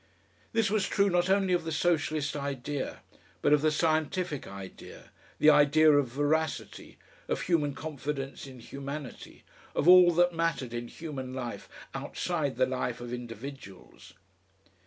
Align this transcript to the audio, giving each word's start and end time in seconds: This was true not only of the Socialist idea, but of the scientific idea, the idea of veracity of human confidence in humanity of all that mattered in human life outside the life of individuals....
This 0.51 0.71
was 0.71 0.87
true 0.87 1.11
not 1.11 1.29
only 1.29 1.53
of 1.53 1.63
the 1.63 1.71
Socialist 1.71 2.35
idea, 2.35 3.01
but 3.43 3.53
of 3.53 3.61
the 3.61 3.69
scientific 3.69 4.47
idea, 4.47 5.11
the 5.37 5.51
idea 5.51 5.91
of 5.91 6.07
veracity 6.07 6.97
of 7.27 7.41
human 7.41 7.75
confidence 7.75 8.47
in 8.47 8.59
humanity 8.59 9.43
of 9.75 9.87
all 9.87 10.11
that 10.13 10.33
mattered 10.33 10.73
in 10.73 10.87
human 10.87 11.35
life 11.35 11.69
outside 11.93 12.55
the 12.55 12.65
life 12.65 12.99
of 12.99 13.13
individuals.... 13.13 14.13